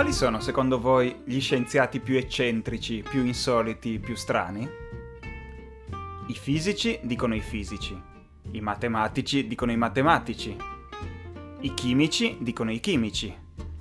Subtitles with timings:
[0.00, 4.66] Quali sono secondo voi gli scienziati più eccentrici, più insoliti, più strani?
[6.26, 8.02] I fisici dicono i fisici,
[8.52, 10.56] i matematici dicono i matematici,
[11.60, 13.36] i chimici dicono i chimici,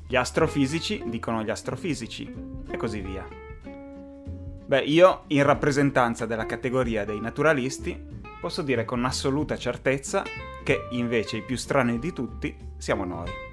[0.05, 2.29] gli astrofisici dicono gli astrofisici
[2.69, 3.25] e così via.
[4.65, 7.97] Beh, io, in rappresentanza della categoria dei naturalisti,
[8.41, 10.23] posso dire con assoluta certezza
[10.65, 13.48] che invece i più strani di tutti siamo noi.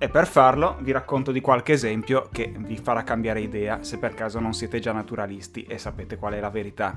[0.00, 4.14] E per farlo vi racconto di qualche esempio che vi farà cambiare idea se per
[4.14, 6.96] caso non siete già naturalisti e sapete qual è la verità.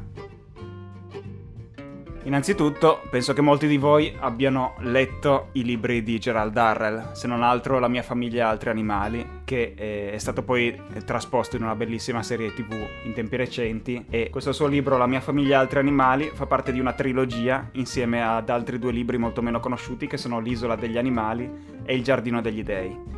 [2.24, 7.42] Innanzitutto, penso che molti di voi abbiano letto i libri di Gerald Darrell, se non
[7.42, 12.22] altro La mia famiglia e altri animali, che è stato poi trasposto in una bellissima
[12.22, 12.74] serie tv
[13.06, 14.06] in tempi recenti.
[14.08, 17.70] E questo suo libro La mia famiglia e altri animali fa parte di una trilogia
[17.74, 21.50] insieme ad altri due libri molto meno conosciuti che sono L'isola degli animali
[21.84, 23.10] e Il giardino degli dei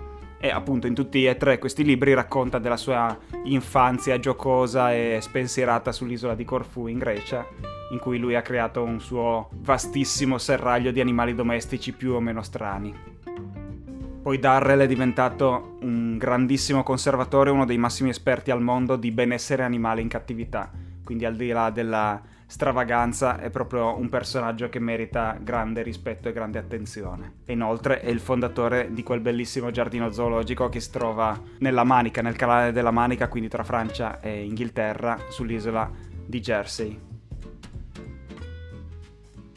[0.44, 5.94] e appunto in tutti e tre questi libri racconta della sua infanzia giocosa e spensierata
[5.94, 7.48] sull'isola di Corfù in Grecia,
[7.94, 12.42] in cui lui ha creato un suo vastissimo serraglio di animali domestici più o meno
[12.42, 12.94] strani.
[14.22, 19.64] Poi Darrell è diventato un grandissimo conservatore, uno dei massimi esperti al mondo di benessere
[19.64, 20.72] animale in cattività,
[21.04, 26.34] quindi al di là della stravaganza è proprio un personaggio che merita grande rispetto e
[26.34, 27.34] grande attenzione.
[27.46, 32.22] E inoltre è il fondatore di quel bellissimo giardino zoologico che si trova nella Manica,
[32.22, 35.92] nel canale della Manica, quindi tra Francia e Inghilterra, sull'isola
[36.26, 37.13] di Jersey.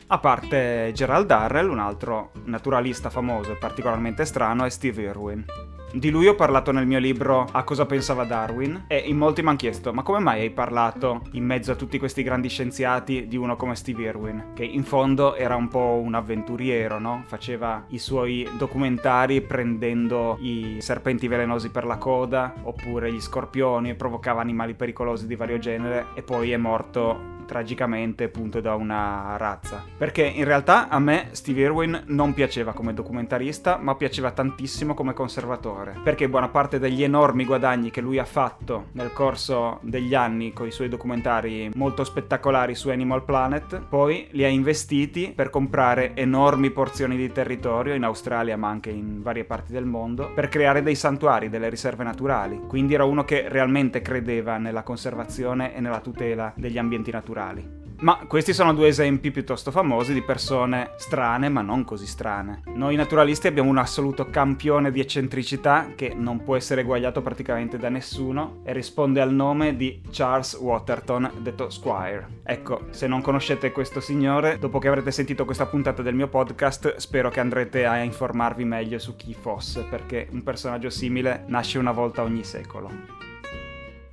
[0.09, 5.45] A parte Gerald Darrell, un altro naturalista famoso e particolarmente strano è Steve Irwin.
[5.93, 9.49] Di lui ho parlato nel mio libro A cosa pensava Darwin e in molti mi
[9.49, 13.37] hanno chiesto ma come mai hai parlato in mezzo a tutti questi grandi scienziati di
[13.37, 14.53] uno come Steve Irwin?
[14.55, 17.25] Che in fondo era un po' un avventuriero, no?
[17.27, 23.95] Faceva i suoi documentari prendendo i serpenti velenosi per la coda oppure gli scorpioni e
[23.95, 29.83] provocava animali pericolosi di vario genere e poi è morto tragicamente appunto da una razza.
[29.97, 35.15] Perché in realtà a me Steve Irwin non piaceva come documentarista, ma piaceva tantissimo come
[35.15, 35.95] conservatore.
[36.03, 40.67] Perché buona parte degli enormi guadagni che lui ha fatto nel corso degli anni con
[40.67, 46.71] i suoi documentari molto spettacolari su Animal Planet, poi li ha investiti per comprare enormi
[46.71, 50.97] porzioni di territorio in Australia ma anche in varie parti del mondo, per creare dei
[50.97, 52.61] santuari, delle riserve naturali.
[52.67, 57.85] Quindi era uno che realmente credeva nella conservazione e nella tutela degli ambienti naturali naturali.
[57.99, 62.61] Ma questi sono due esempi piuttosto famosi di persone strane ma non così strane.
[62.75, 67.89] Noi naturalisti abbiamo un assoluto campione di eccentricità che non può essere eguagliato praticamente da
[67.89, 72.41] nessuno e risponde al nome di Charles Waterton, detto Squire.
[72.45, 76.97] Ecco, se non conoscete questo signore, dopo che avrete sentito questa puntata del mio podcast,
[76.97, 81.93] spero che andrete a informarvi meglio su chi fosse, perché un personaggio simile nasce una
[81.93, 83.26] volta ogni secolo.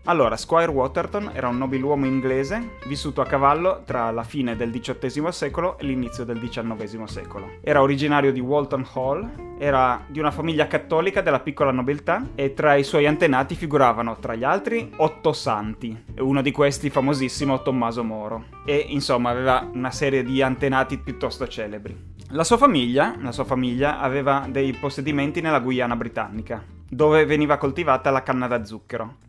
[0.05, 5.31] Allora, Squire Waterton era un nobiluomo inglese vissuto a cavallo tra la fine del XVIII
[5.31, 7.51] secolo e l'inizio del XIX secolo.
[7.61, 12.75] Era originario di Walton Hall, era di una famiglia cattolica della piccola nobiltà e tra
[12.75, 18.03] i suoi antenati figuravano, tra gli altri, otto santi, e uno di questi famosissimo Tommaso
[18.03, 18.47] Moro.
[18.65, 22.11] E insomma aveva una serie di antenati piuttosto celebri.
[22.31, 28.11] La sua famiglia, la sua famiglia aveva dei possedimenti nella Guyana britannica, dove veniva coltivata
[28.11, 29.22] la canna da zucchero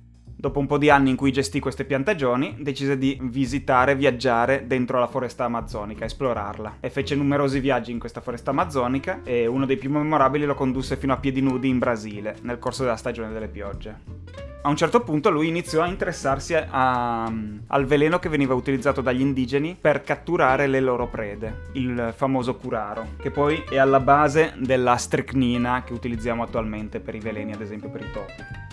[0.44, 4.98] Dopo un po' di anni in cui gestì queste piantagioni, decise di visitare, viaggiare dentro
[4.98, 6.76] la foresta amazzonica, esplorarla.
[6.80, 10.98] E fece numerosi viaggi in questa foresta amazzonica e uno dei più memorabili lo condusse
[10.98, 13.96] fino a piedi nudi in Brasile, nel corso della stagione delle piogge.
[14.60, 19.22] A un certo punto lui iniziò a interessarsi a, al veleno che veniva utilizzato dagli
[19.22, 24.96] indigeni per catturare le loro prede, il famoso curaro, che poi è alla base della
[24.96, 28.72] strecnina che utilizziamo attualmente per i veleni, ad esempio per i topi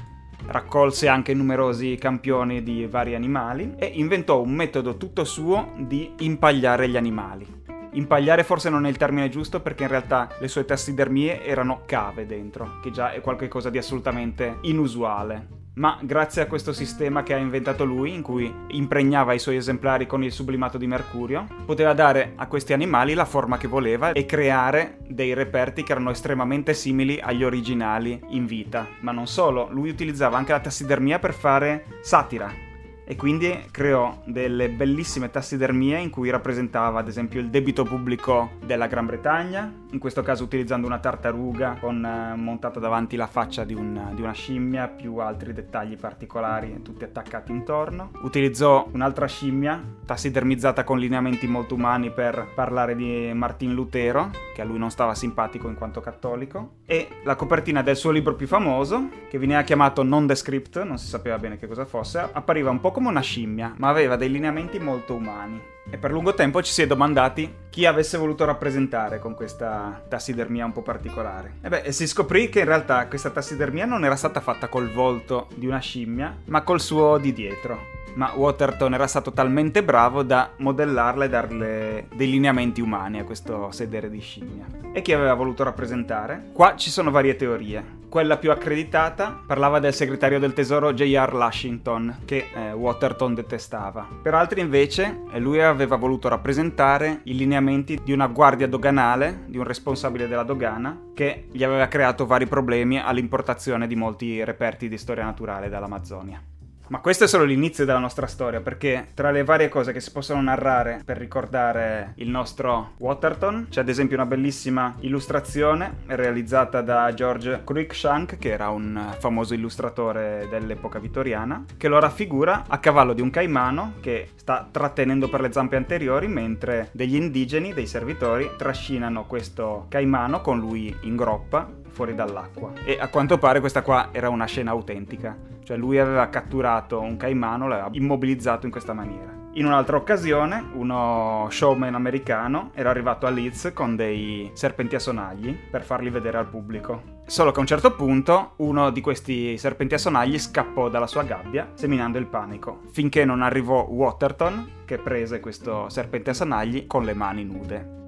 [0.51, 6.87] raccolse anche numerosi campioni di vari animali e inventò un metodo tutto suo di impagliare
[6.87, 7.59] gli animali.
[7.93, 12.25] Impagliare forse non è il termine giusto perché in realtà le sue tassidermie erano cave
[12.25, 17.37] dentro, che già è qualcosa di assolutamente inusuale ma grazie a questo sistema che ha
[17.37, 22.33] inventato lui, in cui impregnava i suoi esemplari con il sublimato di mercurio, poteva dare
[22.35, 27.19] a questi animali la forma che voleva e creare dei reperti che erano estremamente simili
[27.19, 28.87] agli originali in vita.
[29.01, 32.69] Ma non solo, lui utilizzava anche la tassidermia per fare satira,
[33.05, 38.87] e quindi creò delle bellissime tassidermie in cui rappresentava ad esempio il debito pubblico della
[38.87, 43.73] Gran Bretagna, in questo caso utilizzando una tartaruga con eh, montata davanti la faccia di,
[43.73, 48.11] un, di, una scimmia, più altri dettagli particolari tutti attaccati intorno.
[48.21, 54.65] Utilizzò un'altra scimmia tassidermizzata con lineamenti molto umani per parlare di Martin Lutero che a
[54.65, 59.09] lui non stava simpatico in quanto cattolico, e la copertina del suo libro più famoso,
[59.29, 63.07] che veniva chiamato Nondescript, non si sapeva bene che cosa fosse, appariva un po' come
[63.07, 65.69] una scimmia, ma aveva dei lineamenti molto umani.
[65.89, 70.65] E per lungo tempo ci si è domandati chi avesse voluto rappresentare con questa tassidermia
[70.65, 71.55] un po' particolare.
[71.61, 75.47] E beh, si scoprì che in realtà questa tassidermia non era stata fatta col volto
[75.55, 80.51] di una scimmia, ma col suo di dietro ma Waterton era stato talmente bravo da
[80.57, 84.65] modellarla e darle dei lineamenti umani a questo sedere di scimmia.
[84.93, 86.49] E chi aveva voluto rappresentare?
[86.53, 87.99] Qua ci sono varie teorie.
[88.11, 91.33] Quella più accreditata parlava del segretario del tesoro J.R.
[91.33, 94.05] Lushington, che eh, Waterton detestava.
[94.21, 99.63] Per altri invece lui aveva voluto rappresentare i lineamenti di una guardia doganale, di un
[99.63, 105.23] responsabile della dogana, che gli aveva creato vari problemi all'importazione di molti reperti di storia
[105.23, 106.50] naturale dall'Amazzonia.
[106.91, 110.11] Ma questo è solo l'inizio della nostra storia, perché tra le varie cose che si
[110.11, 117.13] possono narrare per ricordare il nostro Waterton, c'è ad esempio una bellissima illustrazione realizzata da
[117.13, 123.21] George Cruikshank, che era un famoso illustratore dell'epoca vittoriana, che lo raffigura a cavallo di
[123.21, 129.27] un caimano che sta trattenendo per le zampe anteriori, mentre degli indigeni, dei servitori, trascinano
[129.27, 132.71] questo caimano con lui in groppa fuori dall'acqua.
[132.83, 137.17] E a quanto pare questa qua era una scena autentica, cioè lui aveva catturato un
[137.17, 139.39] caimano, l'aveva immobilizzato in questa maniera.
[139.55, 145.53] In un'altra occasione, uno showman americano era arrivato a Leeds con dei serpenti a sonagli
[145.69, 147.19] per farli vedere al pubblico.
[147.25, 151.23] Solo che a un certo punto uno di questi serpenti a sonagli scappò dalla sua
[151.23, 157.03] gabbia, seminando il panico, finché non arrivò Waterton, che prese questo serpente a sonagli con
[157.03, 158.00] le mani nude.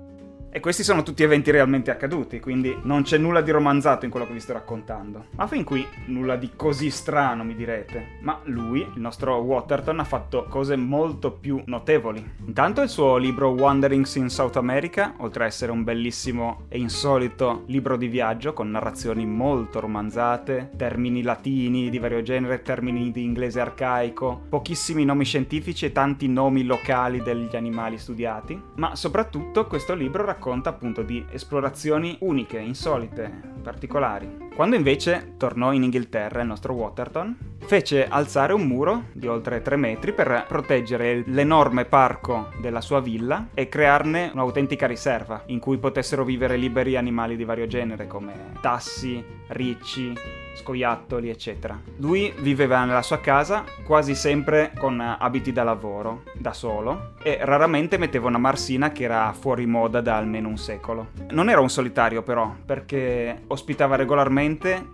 [0.56, 4.28] E questi sono tutti eventi realmente accaduti, quindi non c'è nulla di romanzato in quello
[4.28, 5.26] che vi sto raccontando.
[5.36, 8.20] Ma fin qui nulla di così strano, mi direte.
[8.22, 12.24] Ma lui, il nostro Waterton, ha fatto cose molto più notevoli.
[12.46, 17.64] Intanto il suo libro Wanderings in South America, oltre a essere un bellissimo e insolito
[17.66, 23.60] libro di viaggio con narrazioni molto romanzate, termini latini di vario genere, termini di inglese
[23.60, 30.24] arcaico, pochissimi nomi scientifici e tanti nomi locali degli animali studiati, ma soprattutto questo libro
[30.24, 33.32] racconta racconta appunto di esplorazioni uniche, insolite,
[33.62, 34.50] particolari.
[34.56, 37.36] Quando invece tornò in Inghilterra il nostro Waterton,
[37.66, 43.48] fece alzare un muro di oltre 3 metri per proteggere l'enorme parco della sua villa
[43.56, 49.26] e crearne un'autentica riserva in cui potessero vivere liberi animali di vario genere come tassi,
[49.48, 50.14] ricci,
[50.56, 51.80] scoiattoli, eccetera.
[51.98, 57.98] Lui viveva nella sua casa quasi sempre con abiti da lavoro, da solo, e raramente
[57.98, 61.08] metteva una marsina che era fuori moda da almeno un secolo.
[61.32, 64.42] Non era un solitario però, perché ospitava regolarmente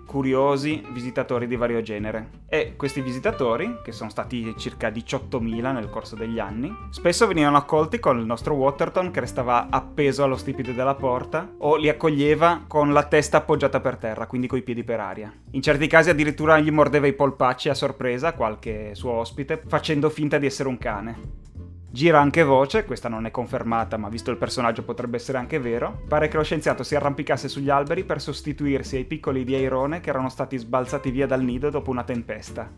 [0.06, 2.30] curiosi visitatori di vario genere.
[2.48, 8.00] E questi visitatori, che sono stati circa 18.000 nel corso degli anni, spesso venivano accolti
[8.00, 12.92] con il nostro Waterton che restava appeso allo stipite della porta o li accoglieva con
[12.94, 15.34] la testa appoggiata per terra, quindi coi piedi per aria.
[15.51, 20.38] In certi casi addirittura gli mordeva i polpacci a sorpresa qualche suo ospite, facendo finta
[20.38, 21.48] di essere un cane.
[21.91, 26.03] Gira anche voce, questa non è confermata, ma visto il personaggio potrebbe essere anche vero.
[26.07, 30.09] Pare che lo scienziato si arrampicasse sugli alberi per sostituirsi ai piccoli di Airone che
[30.09, 32.71] erano stati sbalzati via dal nido dopo una tempesta.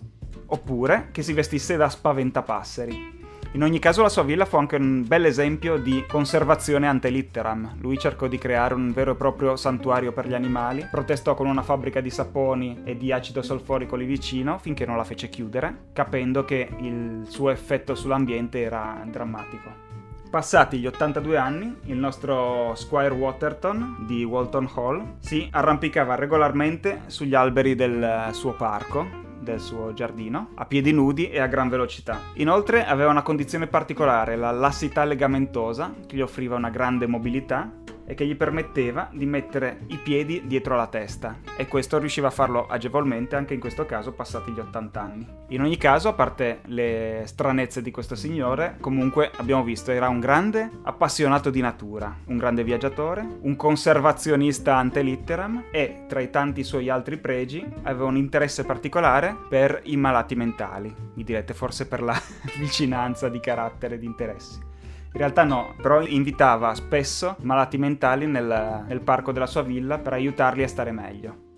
[0.45, 3.20] Oppure che si vestisse da spaventapasseri.
[3.53, 7.75] In ogni caso la sua villa fu anche un bel esempio di conservazione ante litteram.
[7.81, 11.61] Lui cercò di creare un vero e proprio santuario per gli animali, protestò con una
[11.61, 16.45] fabbrica di saponi e di acido solforico lì vicino finché non la fece chiudere, capendo
[16.45, 19.89] che il suo effetto sull'ambiente era drammatico.
[20.29, 27.35] Passati gli 82 anni, il nostro Squire Waterton di Walton Hall si arrampicava regolarmente sugli
[27.35, 32.19] alberi del suo parco del suo giardino, a piedi nudi e a gran velocità.
[32.35, 37.69] Inoltre aveva una condizione particolare, la lassità legamentosa, che gli offriva una grande mobilità
[38.05, 42.31] e che gli permetteva di mettere i piedi dietro la testa e questo riusciva a
[42.31, 45.27] farlo agevolmente anche in questo caso passati gli 80 anni.
[45.49, 50.19] In ogni caso, a parte le stranezze di questo signore, comunque abbiamo visto era un
[50.19, 56.63] grande appassionato di natura, un grande viaggiatore, un conservazionista ante litteram e tra i tanti
[56.63, 60.93] suoi altri pregi aveva un interesse particolare per i malati mentali.
[61.13, 62.19] Mi direte forse per la
[62.57, 64.70] vicinanza di carattere e di interessi.
[65.13, 70.13] In realtà no, però invitava spesso malati mentali nel, nel parco della sua villa per
[70.13, 71.49] aiutarli a stare meglio.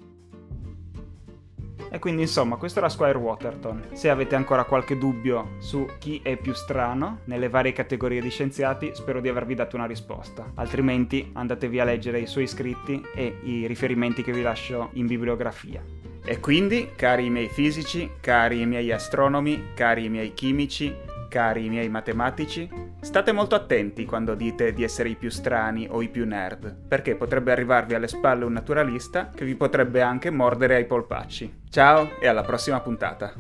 [1.94, 3.90] E quindi insomma, questo era Squire Waterton.
[3.94, 8.90] Se avete ancora qualche dubbio su chi è più strano nelle varie categorie di scienziati,
[8.96, 10.54] spero di avervi dato una risposta.
[10.56, 15.84] Altrimenti andatevi a leggere i suoi scritti e i riferimenti che vi lascio in bibliografia.
[16.26, 20.96] E quindi, cari miei fisici, cari miei astronomi, cari miei chimici,
[21.34, 22.70] cari miei matematici,
[23.02, 27.16] state molto attenti quando dite di essere i più strani o i più nerd, perché
[27.16, 31.62] potrebbe arrivarvi alle spalle un naturalista che vi potrebbe anche mordere ai polpacci.
[31.72, 33.34] Ciao e alla prossima puntata.